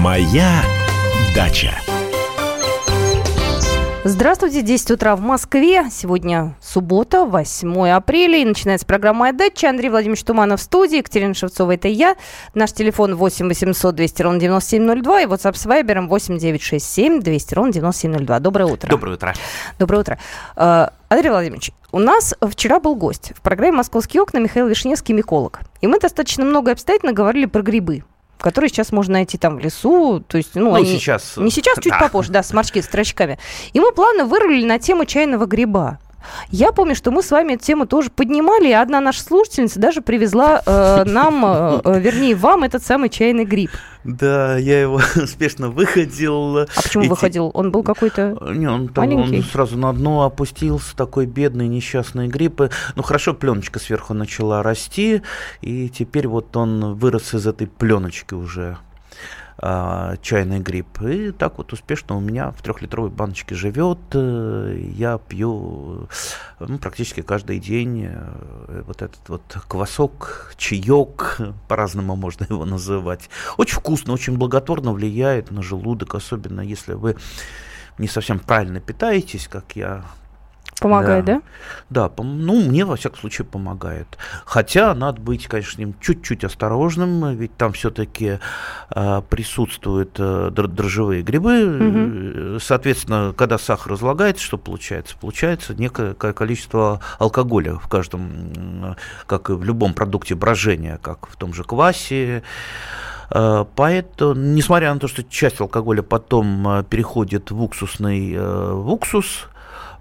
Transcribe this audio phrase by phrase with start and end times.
[0.00, 0.62] Моя
[1.34, 1.74] дача.
[4.02, 5.90] Здравствуйте, 10 утра в Москве.
[5.90, 8.38] Сегодня суббота, 8 апреля.
[8.38, 9.68] И начинается программа «Моя дача».
[9.68, 10.96] Андрей Владимирович Туманов в студии.
[10.96, 12.16] Екатерина Шевцова, это я.
[12.54, 15.20] Наш телефон 8 800 200 ровно 9702.
[15.20, 18.40] И WhatsApp с Вайбером 8 967 200 ровно 9702.
[18.40, 18.88] Доброе утро.
[18.88, 19.34] Доброе утро.
[19.78, 20.18] Доброе утро.
[20.56, 25.60] Э, Андрей Владимирович, у нас вчера был гость в программе «Московские окна» Михаил Вишневский, миколог.
[25.82, 28.02] И мы достаточно много обстоятельно говорили про грибы
[28.40, 30.22] которые сейчас можно найти там в лесу.
[30.26, 30.86] То есть, ну, Ну, они...
[30.86, 31.98] сейчас, Не сейчас, чуть да.
[31.98, 33.38] попозже, да, с морчки, с строчками.
[33.72, 35.98] И мы плавно вырулили на тему чайного гриба.
[36.50, 40.02] Я помню, что мы с вами эту тему тоже поднимали, и одна наша слушательница даже
[40.02, 43.70] привезла э, нам, э, э, вернее, вам этот самый чайный гриб.
[44.04, 46.58] Да, я его успешно выходил.
[46.58, 47.50] А почему Эти- выходил?
[47.54, 48.38] Он был какой-то...
[48.52, 49.38] Не, он, там, Маленький?
[49.38, 52.60] он сразу на дно опустился, такой бедный, несчастный гриб.
[52.96, 55.22] Ну, хорошо, пленочка сверху начала расти,
[55.60, 58.78] и теперь вот он вырос из этой пленочки уже
[59.62, 61.02] а, чайный гриб.
[61.02, 63.98] И так вот успешно у меня в трехлитровой баночке живет.
[64.14, 66.08] Э, Я пью
[66.58, 71.38] ну, практически каждый день э, вот этот вот квасок, чаек,
[71.68, 73.28] по-разному можно его называть.
[73.58, 77.16] Очень вкусно, очень благотворно влияет на желудок, особенно если вы
[77.98, 80.04] не совсем правильно питаетесь, как я.
[80.80, 81.42] Помогает, да?
[81.90, 84.06] Да, пом- ну, мне, во всяком случае, помогает.
[84.44, 88.38] Хотя надо быть, конечно, чуть-чуть осторожным, ведь там все-таки
[89.28, 91.50] присутствуют э, др- дрожжевые грибы.
[91.54, 95.16] Э, Соответственно, когда сахар разлагается, что получается?
[95.20, 101.36] Получается некое ко- количество алкоголя в каждом, как и в любом продукте брожения, как в
[101.36, 102.42] том же квасе,
[103.32, 108.90] Э, Поэтому, несмотря на то, что часть алкоголя потом э, переходит в уксусный э, в
[108.90, 109.46] уксус,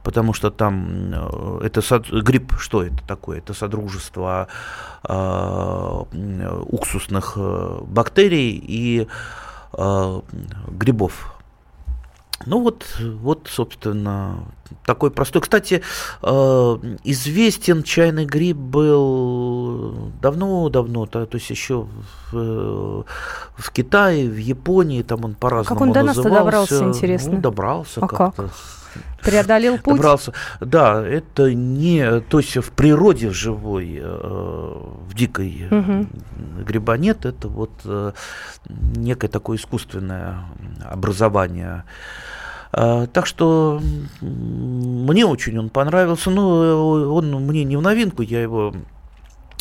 [0.09, 1.81] потому что там э, это
[2.23, 3.38] гриб, что это такое?
[3.38, 4.47] Это содружество
[5.07, 6.03] э,
[6.65, 9.07] уксусных э, бактерий и
[9.73, 10.21] э,
[10.69, 11.35] грибов.
[12.47, 14.45] Ну вот, вот, собственно,
[14.83, 15.43] такой простой.
[15.43, 15.83] Кстати,
[16.23, 21.86] э, известен чайный гриб был давно-давно, то, то есть еще
[22.31, 23.05] в,
[23.58, 26.39] в Китае, в Японии, там он по-разному он до назывался.
[26.39, 27.33] добрался, интересно?
[27.33, 28.33] Ну, добрался А как?
[29.22, 29.95] Преодолел путь.
[29.98, 30.33] Добрался.
[30.61, 34.73] Да, это не, то есть в природе в живой, э,
[35.08, 36.10] в дикой э, Мгм.
[36.66, 38.14] гриба нет, это вот э,
[38.95, 40.39] некое такое искусственное
[40.86, 41.83] образование.
[42.72, 43.82] Э, Так что
[44.22, 46.30] мне очень он понравился.
[46.30, 48.73] Ну, он мне не в новинку, я его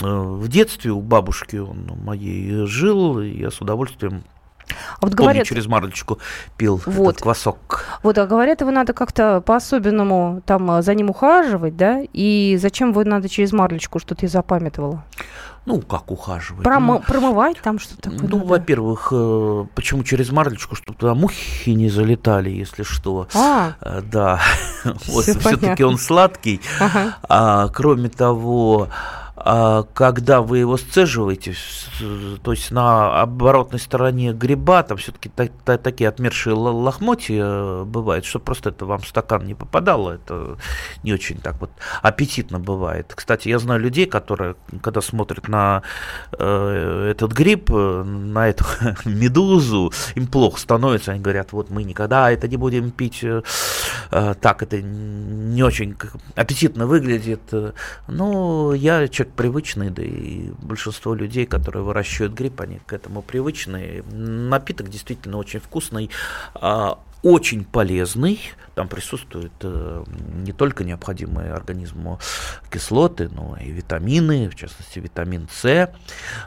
[0.03, 4.23] э, в детстве у бабушки он моей жил, и я с удовольствием,
[4.69, 4.75] А
[5.07, 6.19] вот помню, говорят, через марлечку
[6.57, 7.11] пил Вот.
[7.11, 7.85] этот квасок.
[8.03, 12.01] вот, а говорят, его надо как-то по-особенному там э, за ним ухаживать, да?
[12.13, 15.05] И зачем его надо через марлечку, что-то я запамятовала?
[15.67, 16.65] Ну, как ухаживать?
[16.67, 18.49] Промо- Ну, промывать там что-то такое Ну, надо?
[18.49, 23.29] во-первых, э, почему через марлечку, чтобы туда мухи не залетали, если что.
[23.35, 24.41] А, Э, Да,
[25.09, 26.61] вот все-таки он сладкий.
[26.81, 27.17] ага.
[27.29, 28.89] А, кроме того,
[29.95, 31.55] когда вы его сцеживаете,
[32.43, 35.31] то есть на оборотной стороне гриба, там все-таки
[35.65, 40.59] такие отмершие лохмотья э, бывают, что просто это вам в стакан не попадало, это
[41.03, 41.71] не очень так вот
[42.03, 43.13] аппетитно бывает.
[43.15, 45.83] Кстати, я знаю людей, которые, когда смотрят на
[46.39, 48.65] э, этот гриб, э, на эту
[49.05, 53.43] медузу, им плохо становится, они говорят, вот мы никогда это не будем пить, э,
[54.11, 55.97] так это не очень
[56.35, 57.53] аппетитно выглядит.
[58.07, 64.03] Ну, я человек привычный, да и большинство людей, которые выращивают гриб, они к этому привычны.
[64.11, 66.11] Напиток действительно очень вкусный,
[66.55, 68.41] а, очень полезный.
[68.75, 70.05] Там присутствуют э,
[70.45, 72.21] не только необходимые организму
[72.71, 75.91] кислоты, но и витамины, в частности витамин С.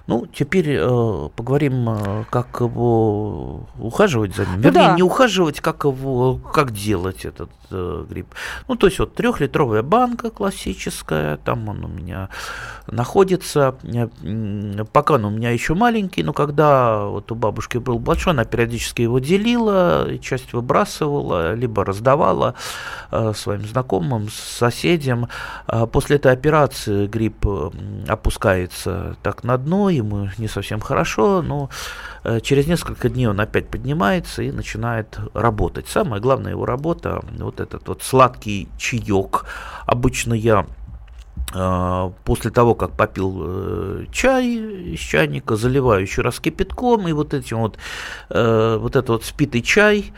[0.07, 4.55] Ну, теперь э, поговорим, э, как его ухаживать за ним.
[4.55, 4.95] Ну Вернее, да.
[4.95, 8.27] не ухаживать, как его, как делать этот э, гриб.
[8.69, 12.29] Ну, то есть вот трехлитровая банка классическая, там он у меня
[12.87, 13.75] находится.
[13.83, 14.07] Э,
[14.93, 19.01] Пока он у меня еще маленький, но когда вот у бабушки был большой, она периодически
[19.01, 22.53] его делила, и часть выбрасывала, либо раздавала
[23.11, 25.27] э, своим знакомым, соседям.
[25.67, 31.69] А После этой операции гриб м, опускается так на дно, ему не совсем хорошо, но
[32.23, 35.87] э, через несколько дней он опять поднимается и начинает работать.
[35.87, 39.45] Самая главная его работа, вот этот вот сладкий чаек.
[39.85, 40.65] Обычно я
[41.53, 44.47] а, после того, как попил э, чай
[44.93, 47.77] из чайника, заливаю еще раз кипятком, и вот этим вот,
[48.29, 50.13] э, вот этот вот спитый чай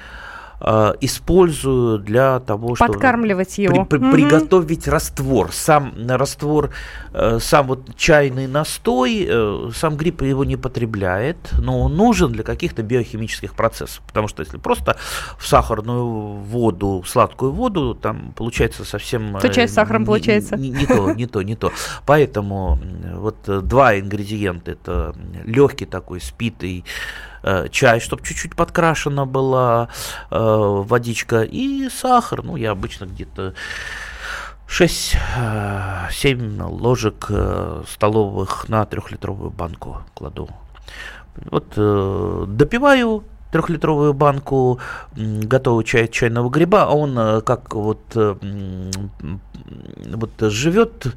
[0.63, 2.93] э, использую для того, чтобы...
[2.93, 3.85] Подкармливать его.
[3.85, 4.13] При, при, угу.
[4.13, 5.51] Приготовить раствор.
[5.51, 6.71] Сам раствор,
[7.13, 12.43] э, сам вот чайный настой, э, сам гриб его не потребляет, но он нужен для
[12.43, 14.01] каких-то биохимических процессов.
[14.07, 14.97] Потому что если просто
[15.37, 19.37] в сахарную воду, сладкую воду, там получается совсем...
[19.39, 20.55] То чай с сахаром не, получается.
[20.55, 21.71] Не, не то, не то, не то.
[22.05, 22.79] Поэтому
[23.15, 24.71] вот два ингредиента.
[24.71, 25.13] Это
[25.45, 26.85] легкий такой спитый
[27.43, 29.89] Э, чай, чтобы чуть-чуть подкрашена была
[30.31, 33.53] э, водичка, и сахар, ну, я обычно где-то
[34.69, 37.29] 6-7 э, ложек
[37.89, 40.47] столовых на трехлитровую банку кладу.
[41.51, 44.79] Вот допиваю трехлитровую банку
[45.15, 51.07] готового чая чайного гриба, а он как вот, вот живет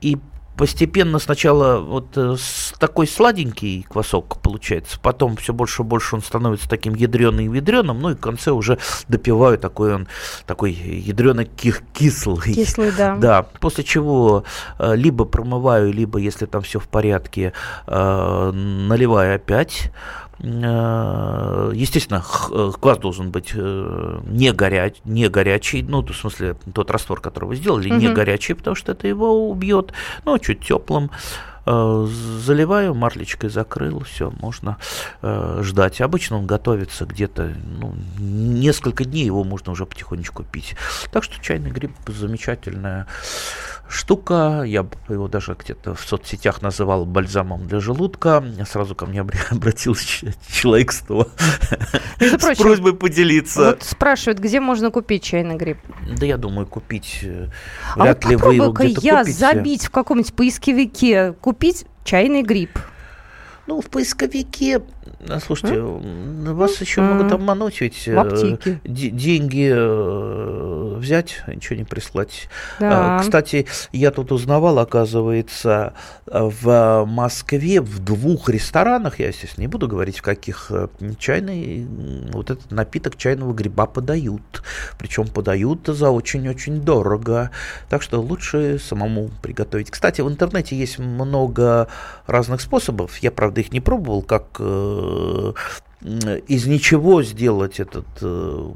[0.00, 0.18] и
[0.56, 2.36] постепенно сначала вот э,
[2.78, 8.10] такой сладенький квасок получается, потом все больше и больше он становится таким ядреным ядреным, ну
[8.10, 8.78] и в конце уже
[9.08, 10.08] допиваю такой он
[10.46, 12.54] такой ядреный кислый.
[12.54, 13.16] Кислый, да.
[13.24, 14.44] Да, после чего
[14.78, 17.52] э, либо промываю, либо если там все в порядке,
[17.86, 19.90] э, наливаю опять.
[20.40, 26.90] Э, естественно, э, квас должен быть э, не, горяч, не горячий, ну, в смысле, тот
[26.90, 28.00] раствор, который вы сделали, угу.
[28.00, 29.92] не горячий, потому что это его убьет,
[30.24, 31.10] ну, чуть теплым.
[31.66, 34.76] Заливаю, марлечкой закрыл, все, можно
[35.22, 36.02] ждать.
[36.02, 40.76] Обычно он готовится где-то ну, несколько дней, его можно уже потихонечку пить.
[41.10, 43.06] Так что чайный гриб замечательная
[43.88, 44.62] штука.
[44.66, 48.44] Я его даже где-то в соцсетях называл бальзамом для желудка.
[48.68, 49.20] Сразу ко мне
[49.50, 51.28] обратился человек с того
[52.20, 53.70] с просьбой поделиться.
[53.70, 55.78] Вот спрашивают, где можно купить чайный гриб?
[56.18, 57.48] Да я думаю, купить э,
[57.94, 62.78] а вряд вот ли вы его где-то я забить в каком-нибудь поисковике, купить чайный гриб.
[63.66, 64.82] Ну, в поисковике
[65.28, 66.52] а, слушайте, а?
[66.52, 67.04] вас еще а?
[67.04, 72.48] могут обмануть, ведь э, деньги э, взять, ничего не прислать.
[72.80, 73.18] Да.
[73.20, 75.94] Кстати, я тут узнавал, оказывается,
[76.26, 81.86] в Москве в двух ресторанах, я, естественно, не буду говорить, в каких э, чайный,
[82.32, 84.62] вот этот напиток чайного гриба подают.
[84.98, 87.50] Причем подают за очень-очень дорого.
[87.88, 89.90] Так что лучше самому приготовить.
[89.90, 91.88] Кстати, в интернете есть много
[92.26, 93.18] разных способов.
[93.18, 94.60] Я, правда, их не пробовал, как
[96.48, 98.72] из ничего сделать этот э,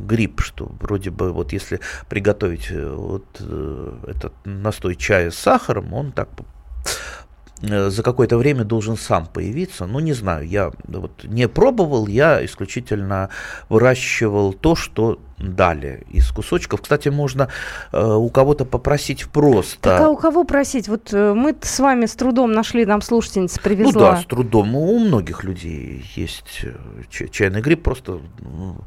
[0.00, 5.92] гриб, что вроде бы вот если приготовить э, вот э, этот настой чая с сахаром,
[5.92, 7.15] он так Э,
[7.62, 9.86] за какое-то время должен сам появиться.
[9.86, 13.30] Ну, не знаю, я вот не пробовал, я исключительно
[13.68, 16.82] выращивал то, что дали из кусочков.
[16.82, 17.48] Кстати, можно
[17.92, 19.78] э, у кого-то попросить просто.
[19.80, 20.88] Так а у кого просить?
[20.88, 23.92] Вот э, мы с вами с трудом нашли, нам слушательница привезла.
[23.92, 24.74] Ну да, с трудом.
[24.74, 28.78] У многих людей есть э, чайный гриб, просто ну,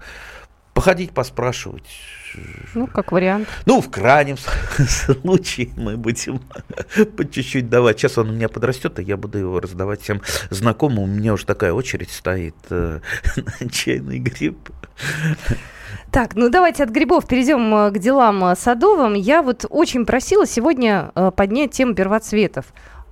[0.73, 1.85] походить, поспрашивать
[2.73, 3.47] ну, как вариант.
[3.65, 4.37] Ну, в крайнем
[5.21, 6.39] случае мы будем
[7.17, 7.99] по чуть-чуть давать.
[7.99, 10.99] Сейчас он у меня подрастет, и я буду его раздавать всем знакомым.
[10.99, 12.99] У меня уже такая очередь стоит э,
[13.59, 14.69] на чайный гриб.
[16.11, 19.13] Так, ну давайте от грибов перейдем э, к делам э, садовым.
[19.13, 22.65] Я вот очень просила сегодня поднять тему первоцветов.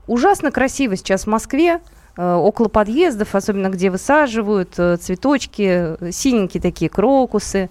[0.07, 1.81] Ужасно красиво сейчас в Москве
[2.17, 7.69] около подъездов, особенно где высаживают цветочки, синенькие такие крокусы,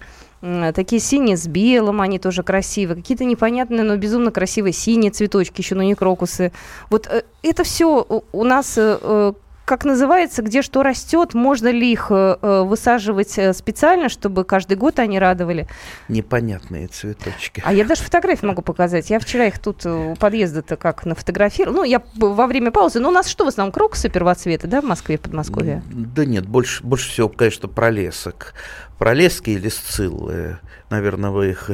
[0.75, 5.75] такие синие с белым, они тоже красивые, какие-то непонятные, но безумно красивые синие цветочки, еще,
[5.75, 6.53] но не крокусы.
[6.91, 9.33] Вот э, это все у нас э, э,
[9.67, 15.19] как называется, где что растет, можно ли их э, высаживать специально, чтобы каждый год они
[15.19, 15.67] радовали?
[16.09, 17.63] Непонятные цветочки.
[17.67, 19.11] А я даже фотографии могу показать.
[19.11, 21.79] Я вчера их тут у подъезда-то как нафотографировала.
[21.79, 23.01] Ну, я во время паузы.
[23.01, 25.83] Ну, у нас что в основном, крокусы первоцветы, да, в Москве, Подмосковье?
[25.91, 28.55] Да нет, больше, больше всего, конечно, пролесок.
[28.99, 30.59] Пролески или сциллы?
[30.89, 31.71] Наверное, вы их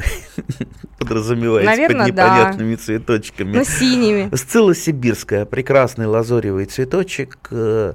[0.98, 2.82] подразумеваете Наверное, под непонятными да.
[2.82, 3.56] цветочками.
[3.56, 4.34] Ну, синими.
[4.34, 7.38] Сцилла сибирская, прекрасный лазоревый цветочек.
[7.50, 7.94] Э,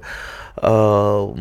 [0.56, 1.34] а,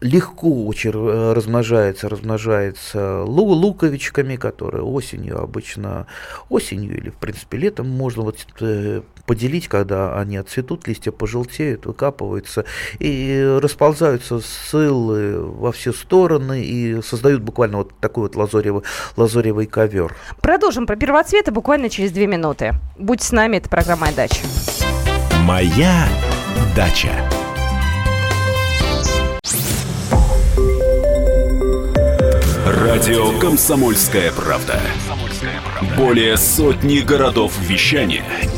[0.00, 6.06] легко очень размножается, размножается луковичками, которые осенью обычно,
[6.48, 12.64] осенью или, в принципе, летом можно вот э, поделить, когда они отцветут, листья пожелтеют, выкапываются
[12.98, 18.82] и расползаются сылы во все стороны и создают буквально вот такой вот лазоревый,
[19.16, 20.16] лазоревый ковер.
[20.40, 22.72] Продолжим про первоцветы буквально через две минуты.
[22.96, 24.40] Будь с нами, это программа «Дача».
[25.44, 26.08] «Моя
[26.74, 27.12] дача».
[32.66, 34.80] Радио «Комсомольская правда».
[35.98, 38.24] Более сотни городов вещания–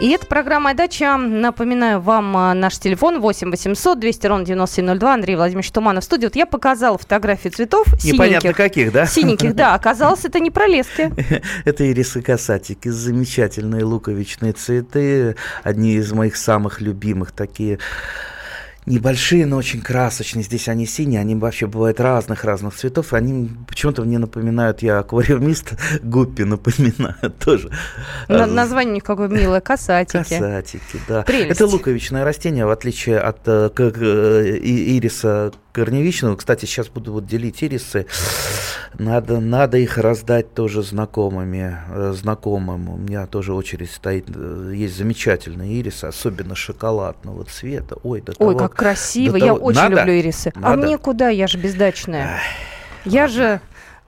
[0.00, 1.16] И это программа «Дача».
[1.16, 5.14] Напоминаю вам а, наш телефон 8 800 200 ровно 9702.
[5.14, 6.26] Андрей Владимирович Туманов в студии.
[6.26, 9.06] Вот я показала фотографии цветов Непонятно каких, да?
[9.06, 9.74] Синеньких, да.
[9.74, 11.12] Оказалось, это не пролески.
[11.64, 12.88] Это ирисы касатики.
[12.88, 15.34] Замечательные луковичные цветы.
[15.64, 17.32] Одни из моих самых любимых.
[17.32, 17.80] Такие
[18.88, 20.42] небольшие, но очень красочные.
[20.42, 23.12] Здесь они синие, они вообще бывают разных-разных цветов.
[23.12, 27.70] Они почему-то мне напоминают, я аквариумист, гуппи напоминаю тоже.
[28.28, 30.18] На, название у них какое милое, касатики.
[30.18, 31.22] Касатики, да.
[31.22, 31.60] Прелесть.
[31.60, 36.36] Это луковичное растение, в отличие от э, э, ириса корневищного.
[36.36, 38.06] Кстати, сейчас буду вот делить ирисы.
[38.98, 42.88] Надо, надо их раздать тоже знакомыми, э, знакомым.
[42.88, 44.26] У меня тоже очередь стоит.
[44.34, 47.96] Э, есть замечательные ирисы, особенно шоколадного цвета.
[48.02, 49.36] Ой, до Ой, как красиво.
[49.36, 49.66] Я того...
[49.66, 49.96] очень надо?
[49.96, 50.52] люблю ирисы.
[50.54, 50.72] А надо?
[50.72, 51.28] А мне куда?
[51.28, 52.40] Я же бездачная.
[53.04, 53.60] Я же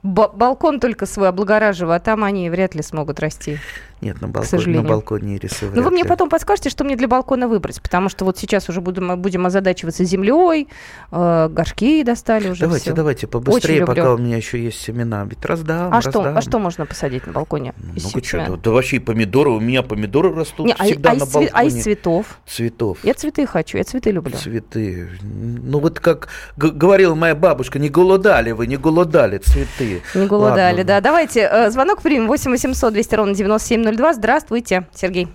[0.03, 3.59] балкон только свой облагораживаю, а там они вряд ли смогут расти.
[4.01, 4.81] Нет, на, балкон, к сожалению.
[4.83, 5.75] на балконе рисовать.
[5.75, 8.81] Ну, вы мне потом подскажете, что мне для балкона выбрать, потому что вот сейчас уже
[8.81, 10.67] будем, э, будем озадачиваться землей,
[11.11, 12.61] э, горшки достали уже.
[12.61, 12.93] Давайте, все.
[12.93, 14.15] давайте, побыстрее, Очень пока люблю.
[14.15, 15.23] у меня еще есть семена.
[15.25, 16.11] Ведь раздам, а раздам.
[16.11, 17.75] Что, а что можно посадить на балконе?
[17.77, 18.41] Ну, Много чего.
[18.41, 21.49] Да, да вообще помидоры, у меня помидоры растут Не, а всегда а, а на балконе.
[21.53, 22.39] А из цветов?
[22.47, 22.97] Цветов.
[23.03, 24.35] Я цветы хочу, я цветы люблю.
[24.35, 25.09] Цветы.
[25.21, 30.01] Ну, вот как говорила моя бабушка, не голодали вы, не голодали цветы.
[30.15, 30.83] Не голодали, Ладно.
[30.85, 30.95] да.
[30.95, 31.01] Ну.
[31.03, 34.13] Давайте э, звонок примем 8 800 200 ровно 97 702.
[34.13, 35.27] Здравствуйте, Сергей.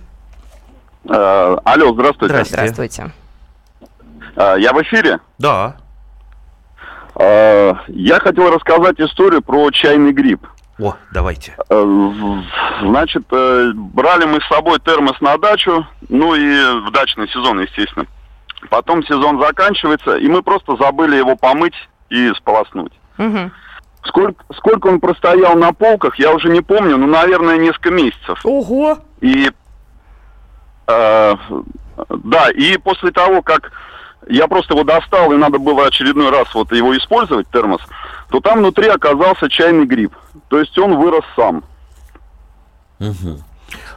[1.09, 2.43] Э, алло, здравствуйте.
[2.43, 2.73] Здравствуйте.
[2.73, 3.11] здравствуйте.
[4.35, 5.19] Я в эфире?
[5.39, 5.77] Да.
[7.15, 10.45] Э, я хотел рассказать историю про чайный гриб.
[10.79, 11.55] О, давайте.
[11.69, 12.41] Э,
[12.81, 18.05] значит, э, брали мы с собой термос на дачу, ну и в дачный сезон, естественно.
[18.69, 21.75] Потом сезон заканчивается, и мы просто забыли его помыть
[22.09, 22.93] и сполоснуть.
[23.17, 23.51] Угу.
[24.07, 28.39] Сколько, сколько он простоял на полках, я уже не помню, ну, наверное, несколько месяцев.
[28.43, 28.99] Ого!
[29.21, 29.51] И
[30.87, 31.35] э,
[32.09, 33.71] да, и после того, как
[34.29, 37.81] я просто его достал, и надо было очередной раз вот его использовать, термос,
[38.29, 40.13] то там внутри оказался чайный гриб.
[40.49, 41.63] То есть он вырос сам.
[42.99, 43.39] Угу.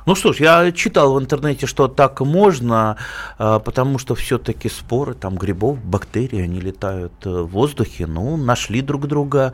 [0.07, 2.97] Ну что ж, я читал в интернете, что так можно,
[3.39, 8.83] а, потому что все-таки споры там грибов, бактерий, они летают э, в воздухе, ну, нашли
[8.83, 9.53] друг друга,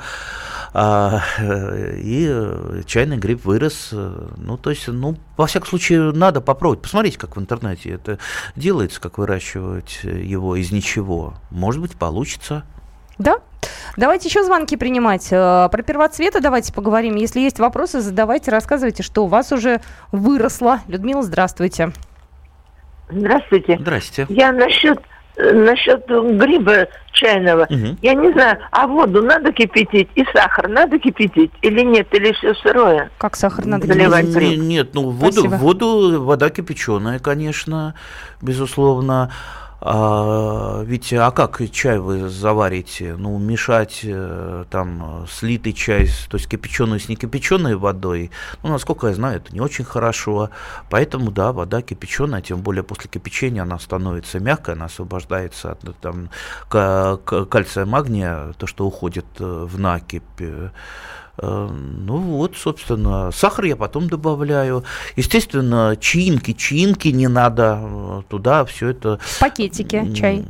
[0.73, 3.91] а, и чайный гриб вырос.
[3.93, 6.83] Ну, то есть, ну, во всяком случае, надо попробовать.
[6.83, 8.19] Посмотрите, как в интернете это
[8.55, 11.35] делается, как выращивать его из ничего.
[11.51, 12.65] Может быть, получится.
[13.19, 13.37] Да?
[13.97, 15.29] Давайте еще звонки принимать.
[15.31, 17.17] Э, про первоцветы давайте поговорим.
[17.17, 19.81] Если есть вопросы, задавайте, рассказывайте, что у вас уже
[20.13, 20.81] выросло.
[20.87, 21.93] Людмила, здравствуйте.
[23.09, 23.79] Здравствуйте.
[23.81, 24.27] Здрасте.
[24.29, 25.01] Я насчет
[25.37, 27.63] э, насчет гриба чайного.
[27.71, 27.99] Угу.
[28.03, 32.55] Я не знаю, а воду надо кипятить и сахар надо кипятить или нет, или все
[32.55, 33.11] сырое?
[33.17, 34.27] Как сахар надо заливать?
[34.27, 37.95] Нет, нет, ну воду, воду, вода кипяченая, конечно,
[38.43, 39.31] безусловно.
[39.88, 43.14] А, ведь, а как чай вы заварите?
[43.16, 48.33] Ну, мешать э, там слитый чай, то есть кипяченую с некипяченой водой,
[48.64, 50.50] ну, насколько я знаю, это не очень хорошо.
[50.90, 56.31] Поэтому, да, вода кипяченая, тем более после кипячения она становится мягкой, она освобождается от там,
[56.69, 60.25] кальция, магния, то, что уходит э, в накипь.
[61.38, 64.85] Э, ну вот, собственно, сахар я потом добавляю.
[65.16, 69.21] Естественно, чаинки, чаинки не надо э, туда все это...
[69.40, 70.45] Пакетики чай.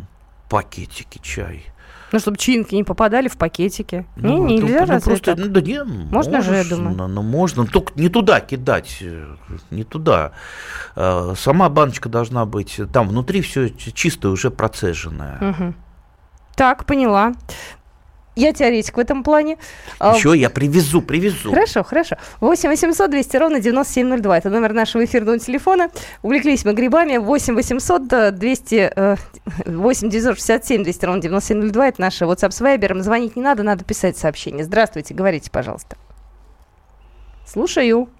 [0.48, 1.64] Пакетики чай.
[2.12, 4.06] Ну, чтобы чинки не попадали в пакетики.
[4.14, 7.08] Ну, не, нельзя ну, разве просто, ну, да не, можно, можно же, я думаю.
[7.08, 9.34] Ну, можно, только не туда кидать, э,
[9.70, 10.32] не туда.
[10.94, 15.38] Сама баночка должна быть, там внутри все чистое, уже процеженное.
[15.50, 15.74] Угу.
[16.54, 17.34] Так, поняла.
[18.36, 19.56] Я теоретик в этом плане.
[19.98, 21.50] Еще а, я привезу, привезу.
[21.50, 22.16] Хорошо, хорошо.
[22.40, 24.38] 8 800 200 ровно 9702.
[24.38, 25.88] Это номер нашего эфирного телефона.
[26.20, 27.16] Увлеклись мы грибами.
[27.16, 28.92] 8 800 200,
[29.64, 31.88] 8 967 200 ровно 9702.
[31.88, 33.00] Это наша WhatsApp с Viber.
[33.00, 34.64] Звонить не надо, надо писать сообщение.
[34.64, 35.96] Здравствуйте, говорите, пожалуйста.
[37.46, 38.10] Слушаю.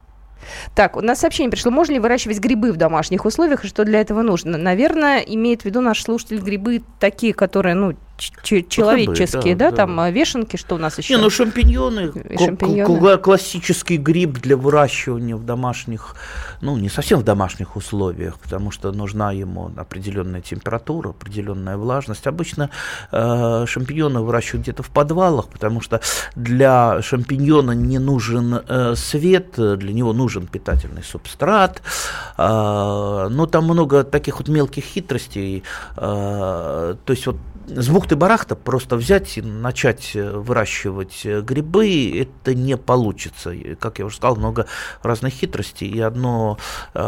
[0.75, 1.70] Так, у нас сообщение пришло.
[1.70, 4.56] Можно ли выращивать грибы в домашних условиях и что для этого нужно?
[4.56, 9.96] Наверное, имеет в виду наш слушатель грибы такие, которые, ну, человеческие, да, да, да, там
[9.96, 10.11] да.
[10.11, 11.14] вешенки, что у нас еще?
[11.14, 13.18] Не, ну шампиньоны, шампиньоны.
[13.18, 16.16] классический гриб для выращивания в домашних,
[16.61, 22.26] ну не совсем в домашних условиях, потому что нужна ему определенная температура, определенная влажность.
[22.26, 22.70] Обычно
[23.12, 26.00] э, шампиньоны выращивают где-то в подвалах, потому что
[26.35, 31.82] для шампиньона не нужен э, свет, для него нужен питательный субстрат.
[32.38, 35.62] Э, но там много таких вот мелких хитростей.
[35.96, 42.54] Э, то есть вот с бухты-барахта просто взять и начать э, выращивать э, грибы, это
[42.54, 43.52] не получится.
[43.78, 44.66] Как я уже сказал, много
[45.02, 45.88] разных хитростей.
[45.88, 46.58] И одно,
[46.94, 46.99] э,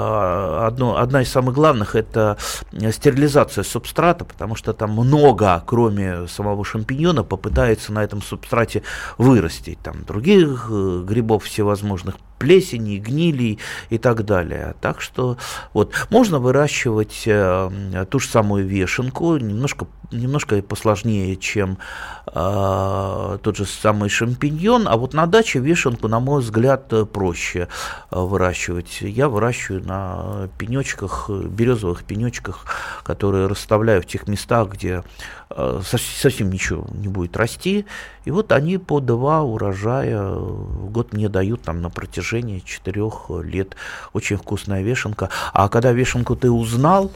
[0.66, 2.36] одно, одна из самых главных– это
[2.72, 8.82] стерилизация субстрата, потому что там много, кроме самого шампиньона, попытается на этом субстрате
[9.16, 9.78] вырастить.
[9.80, 13.58] Там других грибов всевозможных плесени, гнили
[13.90, 14.74] и так далее.
[14.80, 15.36] Так что
[15.72, 21.78] вот можно выращивать э, ту же самую вешенку, немножко, немножко посложнее, чем
[22.26, 27.68] э, тот же самый шампиньон, а вот на даче вешенку, на мой взгляд, проще
[28.10, 28.98] э, выращивать.
[29.00, 32.64] Я выращиваю на пенечках, березовых пенечках,
[33.02, 35.02] которые расставляю в тех местах, где
[35.50, 37.86] совсем ничего не будет расти.
[38.24, 43.76] И вот они по два урожая в год мне дают там на протяжении четырех лет.
[44.12, 45.30] Очень вкусная вешенка.
[45.52, 47.10] А когда вешенку ты узнал,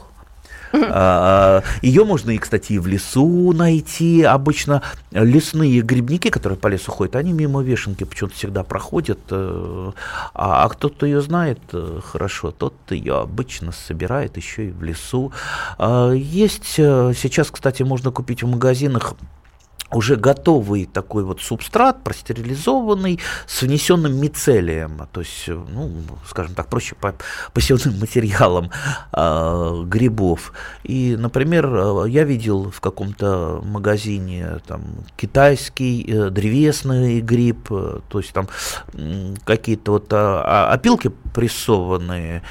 [1.81, 4.23] Ее можно, и, кстати, и в лесу найти.
[4.23, 9.19] Обычно лесные грибники, которые по лесу ходят, они мимо вешенки почему-то всегда проходят.
[9.29, 9.91] Э,
[10.33, 15.31] а, а кто-то ее знает э, хорошо, тот ее обычно собирает еще и в лесу.
[15.77, 19.15] А, есть э, сейчас, кстати, можно купить в магазинах
[19.95, 25.91] уже готовый такой вот субстрат, простерилизованный, с внесенным мицелием, то есть, ну,
[26.27, 27.15] скажем так, проще по
[27.53, 28.71] посевным материалам
[29.11, 30.53] э, грибов.
[30.83, 34.81] И, например, я видел в каком-то магазине там
[35.17, 38.47] китайский э, древесный гриб, э, то есть там
[38.93, 42.43] э, какие-то вот э, опилки прессованные,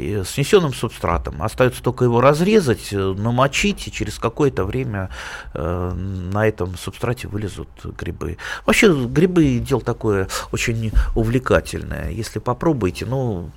[0.00, 1.42] и с несенным субстратом.
[1.42, 5.10] Остается только его разрезать, э, намочить, и через какое-то время
[5.54, 8.38] э, на этом субстрате вылезут грибы.
[8.66, 12.10] Вообще грибы дело такое очень увлекательное.
[12.10, 13.50] Если попробуете, ну,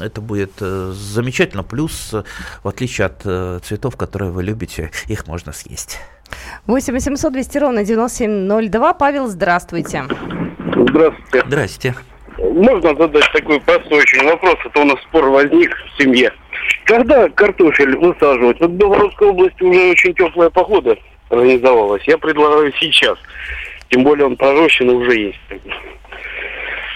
[0.00, 1.62] это будет э, замечательно.
[1.62, 2.12] Плюс,
[2.62, 5.98] в отличие от э, цветов, которые вы любите, их можно съесть.
[6.66, 8.94] 8 800 200 ровно 9702.
[8.94, 10.04] Павел, здравствуйте.
[10.88, 11.44] Здравствуйте.
[11.46, 11.94] Здрасте.
[12.50, 16.32] Можно задать такой простой очень вопрос, это у нас спор возник в семье.
[16.84, 18.58] Когда картофель высаживать?
[18.60, 20.96] Вот в Белгородской области уже очень теплая погода
[21.28, 22.02] организовалась.
[22.06, 23.16] Я предлагаю сейчас.
[23.90, 25.40] Тем более он пророщен и уже есть.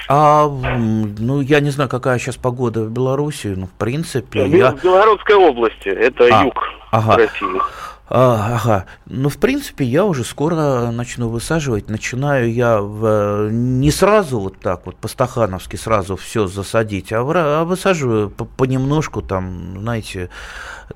[0.09, 4.45] А, ну, я не знаю, какая сейчас погода в Беларуси, но в принципе...
[4.45, 4.73] В я...
[4.73, 7.17] Белгородской области, это а, юг ага.
[7.17, 7.61] России.
[8.09, 8.87] А, ага.
[9.07, 11.91] Ну, в принципе, я уже скоро начну высаживать.
[11.91, 17.65] Начинаю я в, не сразу вот так вот по-стахановски сразу все засадить, а, в, а
[17.65, 20.31] высаживаю понемножку, там, знаете,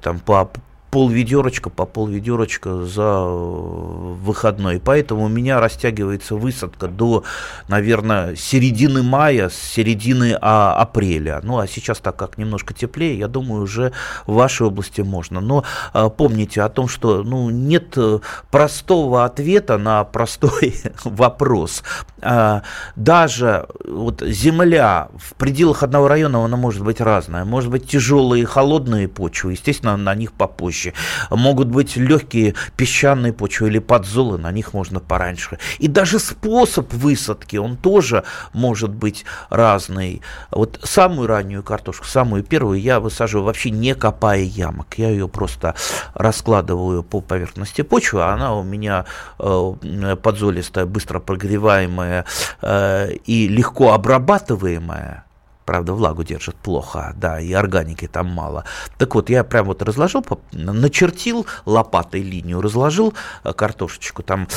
[0.00, 0.50] там по
[0.90, 4.80] пол ведерочка по пол ведерочка за выходной.
[4.80, 7.24] Поэтому у меня растягивается высадка до,
[7.68, 11.40] наверное, середины мая, с середины а, апреля.
[11.42, 13.92] Ну, а сейчас, так как немножко теплее, я думаю, уже
[14.26, 15.40] в вашей области можно.
[15.40, 18.18] Но а, помните о том, что ну, нет э,
[18.50, 20.74] простого ответа на простой
[21.04, 21.84] вопрос.
[22.20, 22.62] А,
[22.96, 27.44] даже вот земля в пределах одного района, она может быть разная.
[27.44, 30.92] Может быть тяжелые холодные почвы, естественно, на них попозже проще.
[31.30, 35.58] Могут быть легкие песчаные почвы или подзолы, на них можно пораньше.
[35.78, 40.22] И даже способ высадки, он тоже может быть разный.
[40.50, 44.98] Вот самую раннюю картошку, самую первую я высаживаю вообще не копая ямок.
[44.98, 45.74] Я ее просто
[46.14, 49.04] раскладываю по поверхности почвы, а она у меня
[49.38, 52.24] э, подзолистая, быстро прогреваемая
[52.62, 55.24] э, и легко обрабатываемая.
[55.70, 58.64] Правда, влагу держит плохо, да, и органики там мало.
[58.98, 64.48] Так вот, я прям вот разложил, начертил лопатой линию, разложил э, картошечку, там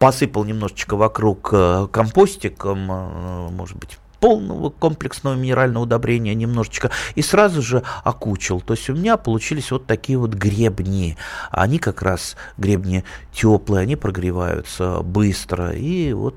[0.00, 7.62] посыпал немножечко вокруг э, компостиком, э, может быть, полного комплексного минерального удобрения немножечко и сразу
[7.62, 8.60] же окучил.
[8.60, 11.16] То есть у меня получились вот такие вот гребни.
[11.52, 15.70] Они как раз гребни теплые, они прогреваются быстро.
[15.70, 16.34] И вот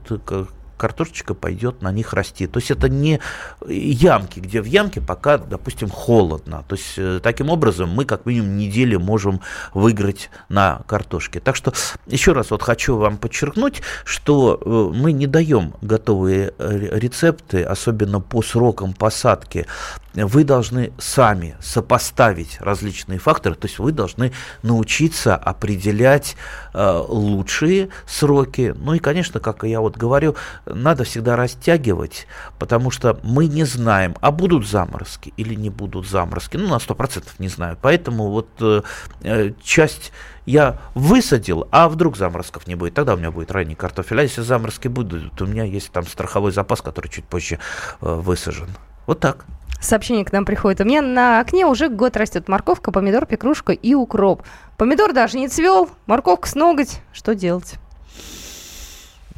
[0.80, 2.48] картошечка пойдет на них расти.
[2.48, 3.20] То есть это не
[3.68, 6.63] ямки, где в ямке пока, допустим, холодно.
[6.68, 9.42] То есть э, таким образом мы как минимум недели можем
[9.74, 11.39] выиграть на картошке.
[11.39, 11.74] Так что
[12.08, 18.42] еще раз вот хочу вам подчеркнуть, что э, мы не даем готовые рецепты, особенно по
[18.42, 19.68] срокам посадки
[20.13, 24.32] вы должны сами сопоставить различные факторы, то есть вы должны
[24.63, 26.36] научиться определять
[26.74, 28.74] э, лучшие сроки.
[28.78, 30.36] Ну и, конечно, как я вот говорю,
[30.73, 32.27] надо всегда растягивать,
[32.58, 36.58] потому что мы не знаем, а будут заморозки или не будут заморозки.
[36.58, 37.77] Ну, на 100% не знаю.
[37.82, 38.82] Поэтому вот э,
[39.21, 40.12] э, часть
[40.45, 44.19] я высадил, а вдруг заморозков не будет, тогда у меня будет ранний картофель.
[44.19, 47.60] А если заморозки будут, у меня есть там страховой запас, который чуть позже
[48.01, 48.69] э, высажен.
[49.05, 49.45] Вот так.
[49.82, 50.82] Сообщение к нам приходит.
[50.82, 54.43] У меня на окне уже год растет морковка, помидор, пекрушка и укроп.
[54.77, 57.01] Помидор даже не цвел, морковка с ноготь.
[57.13, 57.75] Что делать?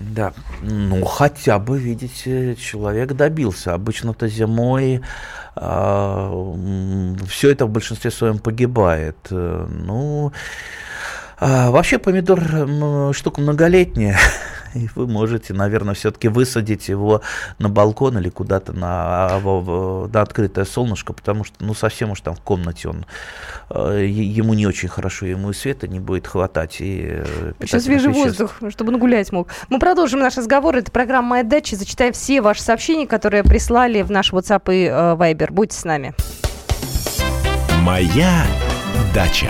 [0.02, 3.74] Да, ну хотя бы, видите, человек добился.
[3.74, 5.02] Обычно-то зимой э,
[5.56, 6.56] а,
[7.28, 9.18] все это в большинстве своем погибает.
[9.30, 10.32] Ну,
[11.42, 14.18] э, вообще помидор штука многолетняя.
[14.74, 17.22] и вы можете, наверное, все-таки высадить его
[17.60, 22.42] на балкон или куда-то на, на открытое солнышко, потому что, ну, совсем уж там в
[22.42, 23.06] комнате он,
[23.70, 26.78] э, ему не очень хорошо, ему и света не будет хватать.
[26.80, 29.50] И э, Еще свежий воздух, чтобы он гулять мог.
[29.70, 30.76] Мы продолжим наш разговор.
[30.76, 31.76] Это программа «Моя дача».
[31.76, 35.52] Зачитаем все ваши сообщения, которые прислали в наш WhatsApp и э, Viber.
[35.52, 36.14] Будьте с нами.
[37.84, 38.46] «Моя
[39.14, 39.50] дача».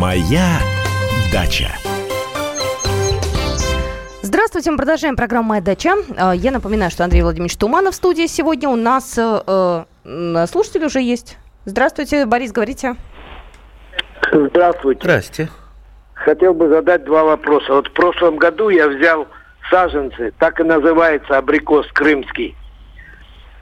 [0.00, 0.56] Моя
[1.30, 1.68] дача.
[4.22, 5.92] Здравствуйте, мы продолжаем программу «Моя дача».
[6.16, 8.70] А, я напоминаю, что Андрей Владимирович Туманов в студии сегодня.
[8.70, 11.36] У нас э, э слушатель уже есть.
[11.66, 12.96] Здравствуйте, Борис, говорите.
[14.32, 15.02] Здравствуйте.
[15.02, 15.48] Здрасте.
[16.14, 17.74] Хотел бы задать два вопроса.
[17.74, 19.28] Вот в прошлом году я взял
[19.68, 22.56] саженцы, так и называется абрикос крымский.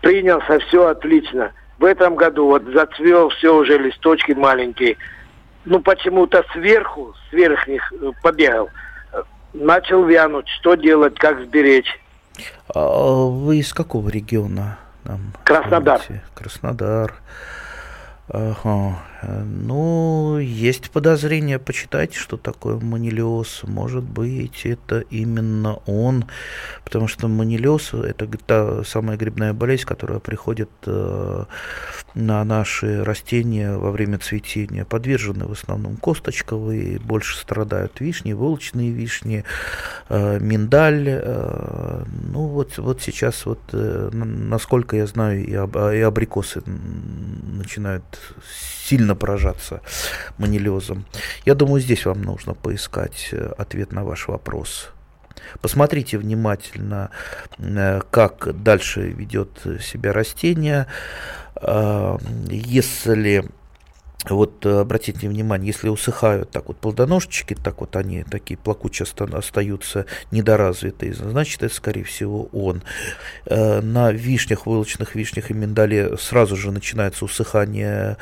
[0.02, 1.50] Принялся, все отлично.
[1.80, 4.96] В этом году вот зацвел, все уже листочки маленькие–
[5.68, 8.70] ну, почему-то сверху, с верхних э, побегал,
[9.52, 10.48] начал вянуть.
[10.48, 12.00] Что делать, как сберечь?
[12.74, 14.78] А вы из какого региона?
[15.04, 16.00] Там, Краснодар.
[16.00, 16.24] Помните?
[16.34, 17.14] Краснодар.
[18.28, 18.98] Ага.
[19.22, 23.62] Ну, есть подозрение, почитайте, что такое манилиоз.
[23.64, 26.26] Может быть, это именно он,
[26.84, 31.44] потому что манилиоз– это та самая грибная болезнь, которая приходит э,
[32.14, 34.84] на наши растения во время цветения.
[34.84, 39.44] Подвержены в основном косточковые, больше страдают вишни, волчные вишни,
[40.08, 41.08] э, миндаль.
[41.08, 48.04] Э, ну, вот, вот сейчас, вот, насколько я знаю, и абрикосы начинают
[48.88, 49.80] сильно поражаться
[50.38, 51.04] манилезом.
[51.44, 54.90] Я думаю, здесь вам нужно поискать э, ответ на ваш вопрос.
[55.60, 57.10] Посмотрите внимательно,
[57.58, 60.86] э, как дальше ведет себя растение.
[61.60, 62.18] Э,
[62.50, 63.48] если
[64.24, 71.14] вот обратите внимание, если усыхают так вот плодоножечки, так вот они такие плакучие остаются недоразвитые,
[71.14, 72.82] значит это скорее всего он.
[73.46, 78.16] Э, на вишнях, вылочных вишнях и миндале сразу же начинается усыхание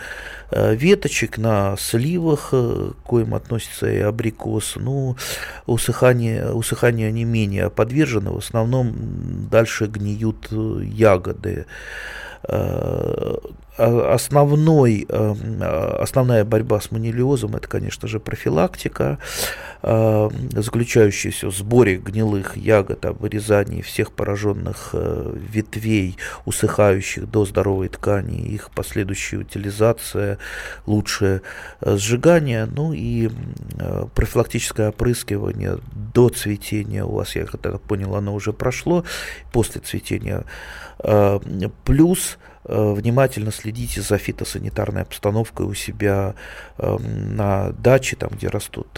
[0.51, 5.17] э, веточек, на сливах, э, к коим относится и абрикос, ну,
[5.65, 11.67] усыхание, усыхание не менее подвержено, в основном дальше гниют ягоды
[13.77, 15.63] основной, эм,
[16.01, 19.19] основная борьба с манилиозом– это, конечно же, профилактика,
[19.87, 28.49] э, заключающаяся в сборе гнилых ягод, вырезании всех пораженных э, ветвей, усыхающих до здоровой ткани,
[28.49, 30.39] их последующая утилизация,
[30.87, 31.43] лучшее
[31.81, 33.31] э, сжигание, ну и
[34.15, 35.79] профилактическое опрыскивание
[36.15, 39.05] до цветения у вас, я так понял, оно уже прошло,
[39.53, 40.45] после цветения.
[41.85, 46.35] Плюс внимательно следите за фитосанитарной обстановкой у себя
[46.79, 48.89] на даче, там, где растут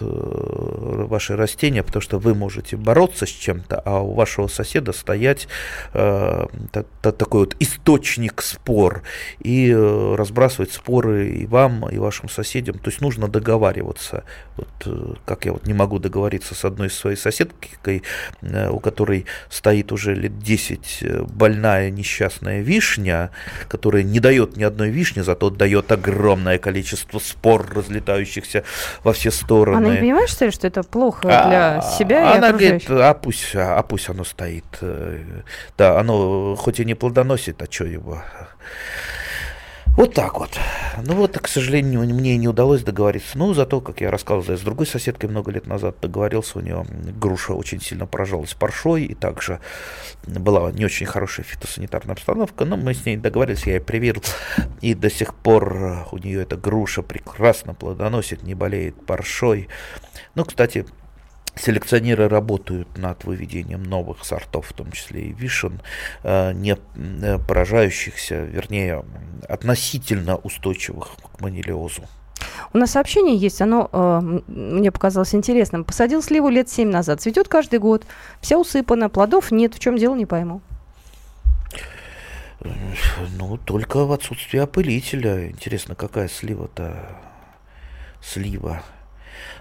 [0.78, 5.48] ваши растения, потому что вы можете бороться с чем-то, а у вашего соседа стоять
[5.92, 9.02] такой вот источник спор
[9.40, 12.78] и разбрасывать споры и вам, и вашим соседям.
[12.78, 14.24] То есть нужно договариваться.
[14.56, 18.02] Вот как я вот не могу договориться с одной своей соседкой,
[18.70, 23.30] у которой стоит уже лет 10 больная несчастная вишня,
[23.68, 28.64] которая не дает ни одной вишни, зато дает огромное количество спор, разлетающихся
[29.04, 29.76] во все стороны.
[29.78, 33.14] Она не понимает, что ли, что это плохо для а, себя и Она говорит, а
[33.14, 34.64] пусть, а пусть оно стоит.
[34.80, 35.20] Э,
[35.76, 38.22] да, оно хоть и не плодоносит, а что его...
[39.98, 40.56] Вот так вот.
[41.04, 43.36] Ну вот, к сожалению, мне не удалось договориться.
[43.36, 46.86] Ну, зато, как я рассказывал, я с другой соседкой много лет назад договорился, у нее
[47.20, 49.58] груша очень сильно поражалась паршой, и также
[50.24, 54.22] была не очень хорошая фитосанитарная обстановка, но мы с ней договорились, я ей привил,
[54.82, 59.66] и до сих пор у нее эта груша прекрасно плодоносит, не болеет паршой.
[60.36, 60.86] Ну, кстати,
[61.58, 65.80] Селекционеры работают над выведением новых сортов, в том числе и вишен,
[66.22, 69.04] э, не э, поражающихся, вернее,
[69.48, 72.02] относительно устойчивых к манилиозу.
[72.72, 75.84] У нас сообщение есть, оно э, мне показалось интересным.
[75.84, 78.04] Посадил сливу лет 7 назад, цветет каждый год,
[78.40, 80.60] вся усыпана, плодов нет, в чем дело, не пойму.
[83.36, 85.48] Ну, только в отсутствии опылителя.
[85.48, 87.08] Интересно, какая слива-то?
[88.20, 88.82] Слива.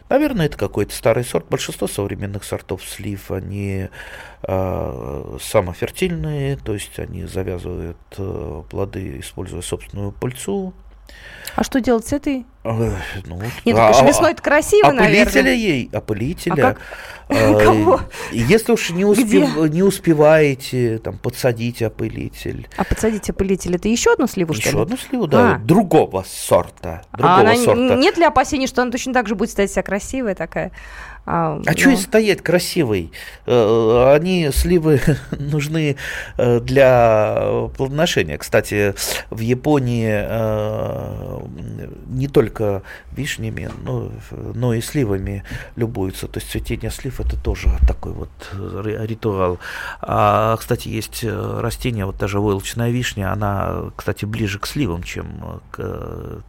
[0.10, 1.48] Наверное, это какой-то старый сорт.
[1.50, 3.90] Большинство современных сортов слив, они
[4.44, 10.74] э, самофертильные, то есть они завязывают э, плоды, используя собственную пыльцу.
[11.56, 12.46] А что делать с этой?
[12.74, 15.54] Ну, Нет, а, конечно, весной это красиво, опылителя наверное.
[15.54, 16.54] ей, опылителя.
[16.54, 16.82] А как?
[17.30, 18.02] А, Кого?
[18.32, 22.68] Если уж не, успев, не успеваете, там, подсадить опылитель.
[22.78, 24.84] А подсадить опылитель, это еще одну сливу, еще что ли?
[24.84, 25.58] одну сливу, да, а.
[25.60, 27.04] другого сорта.
[27.14, 27.96] Другого а она, сорта.
[27.96, 30.72] нет ли опасений, что она точно так же будет стоять вся красивая такая?
[31.30, 31.78] А, а ну...
[31.78, 33.12] что стоять красивый?
[33.46, 35.98] Э, они, сливы, нужны
[36.38, 38.38] э, для плодоношения.
[38.38, 38.96] Кстати,
[39.30, 41.40] в Японии э,
[42.08, 45.44] не только вишнями, но, но и сливами
[45.76, 46.30] любуются.
[46.30, 49.60] То есть цветение слив это тоже такой вот ритуал.
[50.00, 56.42] А, кстати, есть растение, вот даже войлочная вишня, она, кстати, ближе к сливам, чем к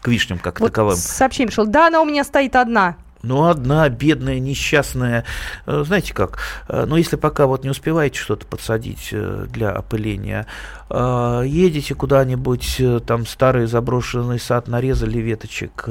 [0.00, 0.96] к вишням как вот таковым.
[0.96, 1.66] Сообщение пришло.
[1.66, 2.96] Да, она у меня стоит одна.
[3.22, 5.24] Ну, одна бедная, несчастная,
[5.66, 10.46] э, знаете как, э, ну, если пока вот не успеваете что-то подсадить э, для опыления,
[10.88, 15.84] едете куда-нибудь, там старый заброшенный сад, нарезали веточек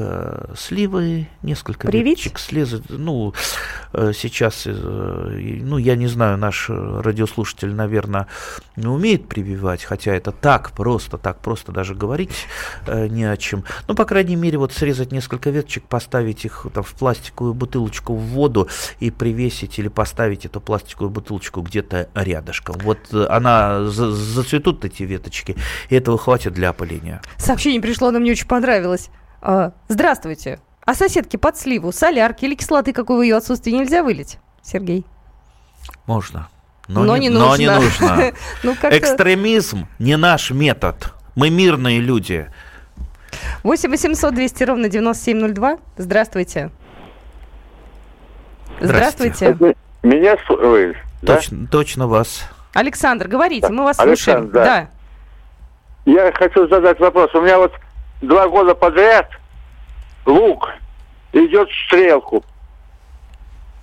[0.57, 2.19] сливы, несколько Привить?
[2.19, 3.33] веточек слезы, ну,
[3.91, 8.27] сейчас, ну, я не знаю, наш радиослушатель, наверное,
[8.77, 12.47] не умеет прививать, хотя это так просто, так просто даже говорить
[12.87, 13.65] не о чем.
[13.89, 18.15] Ну, по крайней мере, вот срезать несколько веточек, поставить их там в пластик, пластиковую бутылочку
[18.15, 18.67] в воду
[18.99, 22.75] и привесить или поставить эту пластиковую бутылочку где-то рядышком.
[22.79, 25.55] Вот э, она зацветут эти веточки,
[25.89, 27.21] и этого хватит для опыления.
[27.37, 29.09] Сообщение пришло, оно мне очень понравилось.
[29.41, 30.59] А, здравствуйте.
[30.85, 34.37] А соседки под сливу, солярки или кислоты, какой в ее отсутствии, нельзя вылить?
[34.61, 35.05] Сергей.
[36.05, 36.49] Можно.
[36.87, 37.47] Но, но не, не нужно.
[37.47, 38.33] Но не нужно.
[38.63, 41.13] ну, Экстремизм не наш метод.
[41.35, 42.47] Мы мирные люди.
[43.63, 45.77] 8 800 200 ровно 9702.
[45.97, 46.71] Здравствуйте.
[48.79, 49.57] Здравствуйте.
[50.03, 50.99] Меня слышите?
[51.25, 51.67] Точно, да?
[51.71, 52.47] точно вас.
[52.73, 54.51] Александр, говорите, мы вас Александр, слушаем.
[54.51, 54.63] Да.
[54.63, 54.89] да.
[56.05, 57.33] Я хочу задать вопрос.
[57.33, 57.73] У меня вот
[58.21, 59.29] два года подряд
[60.25, 60.69] лук
[61.33, 62.43] идет в стрелку.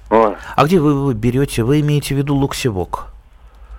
[0.09, 0.37] Вот.
[0.57, 1.62] А где вы его берете?
[1.62, 3.09] Вы имеете в виду лук-севок?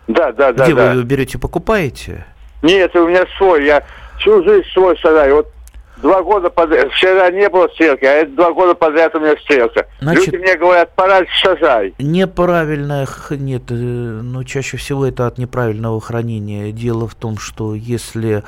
[0.07, 0.65] Да, да, да.
[0.65, 0.87] Где да.
[0.87, 2.25] вы его берете, покупаете?
[2.61, 3.65] Нет, у меня свой.
[3.65, 3.83] Я
[4.19, 5.37] всю жизнь свой сажаю.
[5.37, 5.52] Вот
[6.03, 9.87] два года подряд, вчера не было стрелки, а это два года подряд у меня стрелка.
[10.01, 11.95] Значит, Люди мне говорят, пора сажай.
[11.97, 16.71] Неправильно, нет, э, но чаще всего это от неправильного хранения.
[16.71, 18.43] Дело в том, что если э,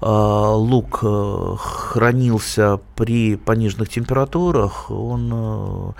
[0.00, 5.92] лук э, хранился при пониженных температурах, он э,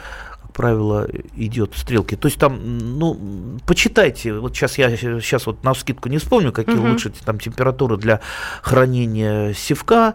[0.55, 2.17] правило, идет стрелки.
[2.17, 2.59] То есть там,
[2.99, 6.89] ну, почитайте, вот сейчас я сейчас вот на скидку не вспомню, какие угу.
[6.89, 8.21] лучше там температуры для
[8.63, 10.15] хранения севка.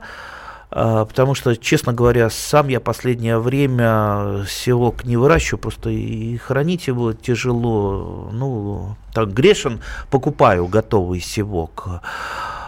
[0.72, 6.88] А, потому что, честно говоря, сам я последнее время селок не выращиваю, просто и хранить
[6.88, 8.30] его тяжело.
[8.32, 12.02] Ну, так грешен, покупаю готовый севок.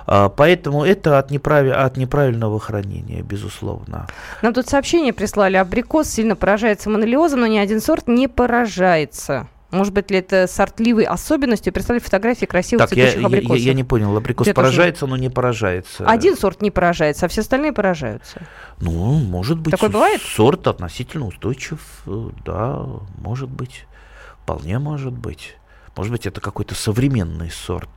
[0.06, 1.70] А, поэтому это от, неправи...
[1.70, 4.08] от неправильного хранения, безусловно.
[4.42, 5.56] Нам тут сообщение прислали.
[5.56, 9.48] Абрикос сильно поражается монолиозом, но ни один сорт не поражается.
[9.74, 11.74] Может быть ли это сортливой особенностью?
[11.74, 13.58] Представляете фотографии красивых так, цветущих я, абрикосов.
[13.58, 15.10] Я, я не понял, абрикос Где поражается, тоже...
[15.10, 16.06] но не поражается.
[16.06, 18.44] Один сорт не поражается, а все остальные поражаются.
[18.80, 19.72] Ну, может быть.
[19.72, 20.22] Такое бывает?
[20.22, 22.86] Сорт относительно устойчив, э, да,
[23.18, 23.88] может быть.
[24.44, 25.56] Вполне может быть.
[25.96, 27.90] Может быть, это какой-то современный сорт,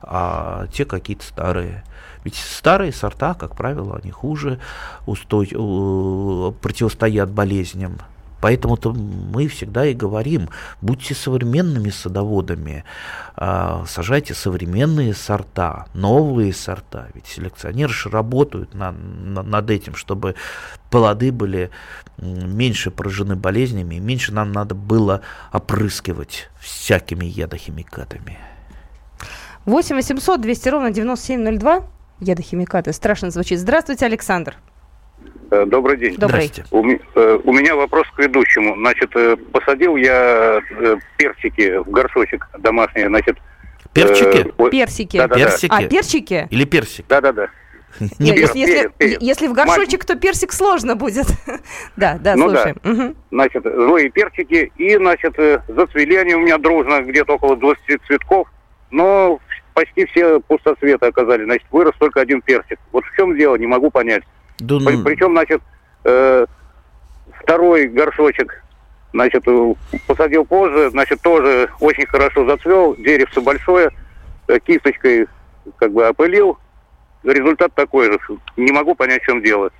[0.00, 1.84] а те какие-то старые.
[2.24, 4.60] Ведь старые сорта, как правило, они хуже
[5.06, 5.48] устой...
[5.48, 7.98] противостоят болезням.
[8.42, 10.48] Поэтому-то мы всегда и говорим,
[10.80, 12.84] будьте современными садоводами,
[13.36, 17.06] а, сажайте современные сорта, новые сорта.
[17.14, 20.34] Ведь селекционеры же работают на, на, над этим, чтобы
[20.90, 21.70] плоды были
[22.18, 25.20] меньше поражены болезнями, и меньше нам надо было
[25.52, 28.38] опрыскивать всякими ядохимикатами.
[29.66, 31.84] 8 800 200 ровно 9702
[32.18, 32.92] ядохимикаты.
[32.92, 33.60] Страшно звучит.
[33.60, 34.56] Здравствуйте, Александр.
[35.52, 36.16] Э, добрый день.
[36.16, 36.50] Добрый.
[36.70, 38.74] У, э, у меня вопрос к ведущему.
[38.76, 40.62] Значит, э, посадил я
[41.18, 43.36] персики в горшочек домашние, значит...
[43.92, 44.50] Перчики?
[44.56, 45.18] Э, персики.
[45.18, 45.70] Да, да, персики.
[45.70, 46.48] А, перчики?
[46.50, 47.04] Или персик?
[47.06, 47.48] Да-да-да.
[48.18, 49.18] Не перец, если, перец.
[49.20, 51.26] если в горшочек, то персик сложно будет.
[51.96, 52.76] да, да, ну слушаем.
[52.82, 52.90] Да.
[52.90, 53.14] Угу.
[53.32, 55.36] Значит, злые перчики, и, значит,
[55.68, 58.48] зацвели они у меня дружно, где-то около 20 цветков,
[58.90, 59.38] но
[59.74, 61.44] почти все пустоцветы оказались.
[61.44, 62.78] Значит, вырос только один персик.
[62.92, 64.22] Вот в чем дело, не могу понять.
[64.62, 65.04] Да.
[65.04, 65.62] Причем, значит,
[66.04, 66.46] э,
[67.40, 68.62] второй горшочек,
[69.12, 69.74] значит, э,
[70.06, 73.90] посадил позже, значит, тоже очень хорошо зацвел, деревце большое,
[74.48, 75.26] э, кисточкой
[75.76, 76.58] как бы опылил.
[77.24, 78.18] Результат такой же.
[78.56, 79.70] Не могу понять, в чем дело.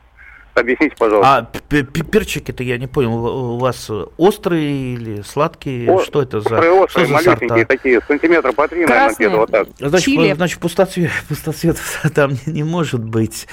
[0.55, 1.37] Объясните, пожалуйста.
[1.37, 5.91] А перчики-то я не понял, у вас острые или сладкие?
[5.91, 7.65] О, что это за Острые, острые, за сорта?
[7.65, 9.69] такие, сантиметра по три, наверное, где-то вот так.
[9.79, 10.33] Значит, Чили.
[10.35, 11.79] значит пустоцвет, пустоцвет
[12.15, 13.47] там не, не может быть.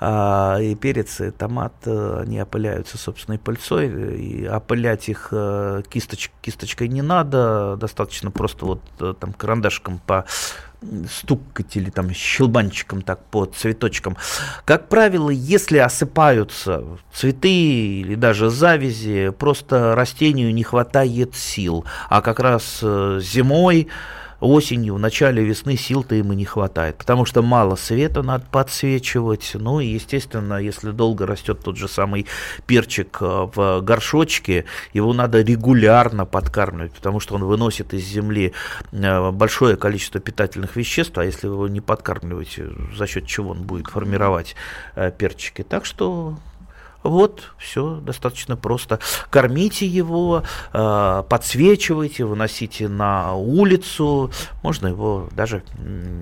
[0.00, 4.16] А, и перец, и томат, э, они опыляются собственной пыльцой.
[4.16, 10.24] И опылять их э, кисточ, кисточкой не надо, достаточно просто вот э, там карандашком по
[11.10, 14.16] стукать или там щелбанчиком так по цветочкам.
[14.64, 21.84] Как правило, если осыпаются цветы или даже завязи, просто растению не хватает сил.
[22.08, 23.88] А как раз э, зимой
[24.40, 29.80] осенью, в начале весны сил-то ему не хватает, потому что мало света надо подсвечивать, ну
[29.80, 32.26] и, естественно, если долго растет тот же самый
[32.66, 38.52] перчик э, в горшочке, его надо регулярно подкармливать, потому что он выносит из земли
[38.92, 43.62] э, большое количество питательных веществ, а если вы его не подкармливаете, за счет чего он
[43.62, 44.54] будет формировать
[44.94, 45.62] э, перчики.
[45.62, 46.36] Так что
[47.08, 48.98] вот, все достаточно просто.
[49.30, 50.42] Кормите его,
[50.72, 54.30] э, подсвечивайте, выносите на улицу.
[54.62, 55.62] Можно его даже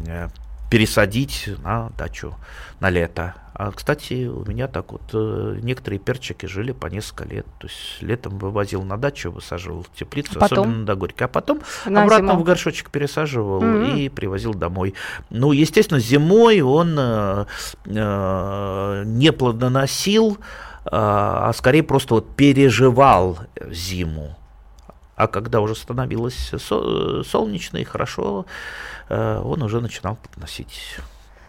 [0.06, 0.28] э,
[0.70, 2.34] пересадить на дачу
[2.80, 3.34] на лето.
[3.54, 7.46] А, кстати, у меня так вот э, некоторые перчики жили по несколько лет.
[7.60, 10.58] То есть летом вывозил на дачу, высаживал в теплицу, а потом?
[10.58, 12.40] особенно до горька, а потом на обратно зиму.
[12.40, 13.98] в горшочек пересаживал mm-hmm.
[14.00, 14.94] и привозил домой.
[15.30, 17.44] Ну, естественно, зимой он э,
[17.86, 20.38] э, не плодоносил,
[20.86, 23.38] а, а скорее просто вот переживал
[23.70, 24.36] зиму.
[25.16, 26.52] А когда уже становилось
[27.26, 28.46] солнечно и хорошо,
[29.08, 30.98] э, он уже начинал подносить.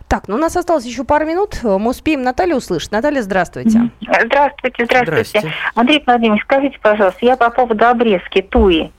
[0.08, 1.60] Так, ну у нас осталось еще пару минут.
[1.64, 2.92] Мы успеем Наталью услышать.
[2.92, 3.90] Наталья, здравствуйте.
[4.02, 5.06] Здравствуйте, здравствуйте.
[5.06, 5.54] здравствуйте.
[5.74, 8.92] Андрей Владимирович, скажите, пожалуйста, я по поводу обрезки туи.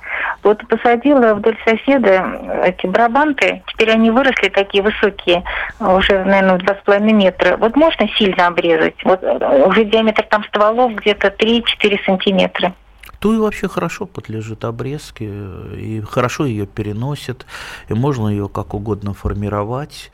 [0.42, 2.24] Вот посадила вдоль соседа
[2.64, 3.62] эти брабанты.
[3.68, 5.44] Теперь они выросли такие высокие,
[5.80, 7.56] уже, наверное, два с половиной метра.
[7.56, 8.96] Вот можно сильно обрезать?
[9.04, 11.64] Вот э, уже диаметр там стволов где-то 3-4
[12.04, 12.74] сантиметра.
[13.18, 17.46] Туи вообще хорошо подлежит обрезке, и хорошо ее переносит,
[17.88, 20.12] и можно ее как угодно формировать.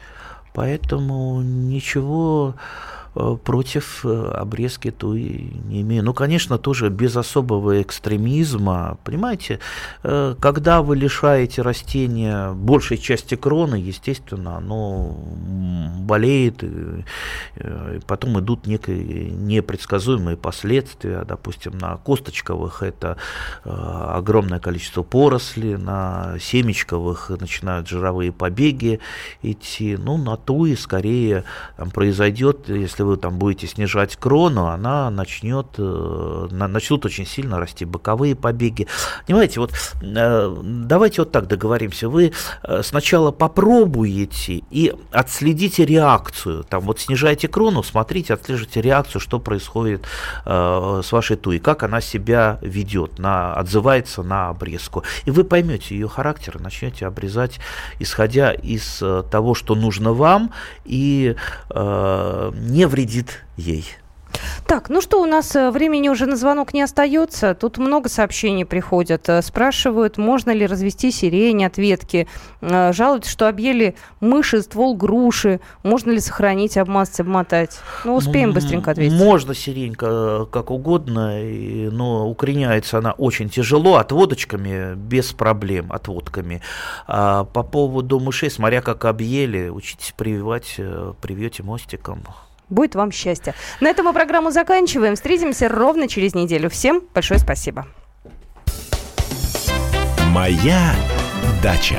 [0.55, 6.03] Поэтому ничего Э, против э, обрезки туи не имею.
[6.03, 8.99] Ну, конечно, тоже без особого экстремизма.
[9.05, 9.61] Понимаете,
[10.03, 15.15] э, когда вы лишаете растения большей части кроны, естественно, оно
[16.01, 17.05] болеет, и
[18.07, 21.25] потом идут некие непредсказуемые последствия.
[21.25, 23.17] Допустим, на косточковых это
[23.65, 29.01] огромное количество поросли, на семечковых начинают жировые побеги
[29.43, 29.97] идти.
[29.97, 31.45] Ну, на туи скорее
[31.77, 37.59] там, произойдет, если если вы там будете снижать крону, она начнет, э, начнут очень сильно
[37.59, 38.87] расти боковые побеги.
[39.27, 42.09] Понимаете, вот э, давайте вот так договоримся.
[42.09, 46.65] Вы э, сначала попробуете и отследите реакцию.
[46.65, 50.07] Там вот снижайте крону, смотрите, отслеживайте реакцию, что происходит
[50.45, 55.03] с вашей туей, как она себя ведет, на, отзывается на обрезку.
[55.25, 57.59] И вы поймете ее характер, начнете обрезать,
[57.99, 60.53] исходя из того, что нужно вам,
[60.85, 61.35] и
[61.71, 63.85] э, не вредит ей.
[64.67, 67.55] Так, ну что, у нас э, времени уже на звонок не остается.
[67.55, 69.29] Тут много сообщений приходят.
[69.29, 72.27] Э, спрашивают, можно ли развести сирень от ветки.
[72.61, 75.61] Э, жалуются, что объели мыши, ствол груши.
[75.83, 77.79] Можно ли сохранить, обмазать, обмотать?
[78.05, 79.19] Ну, успеем быстренько ответить.
[79.19, 81.39] Можно сирень как угодно,
[81.91, 83.97] но укореняется она очень тяжело.
[83.97, 86.63] Отводочками без проблем, отводками.
[87.07, 90.77] А по поводу мышей, смотря как объели, учитесь прививать,
[91.21, 92.23] привьете мостиком.
[92.73, 93.55] Будет вам счастье.
[93.81, 95.15] На этом мы программу заканчиваем.
[95.15, 96.71] Встретимся ровно через неделю.
[96.71, 97.87] Всем большое спасибо.
[100.31, 100.95] Моя
[101.63, 101.99] дача.